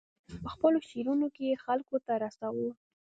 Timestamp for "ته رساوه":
2.05-2.69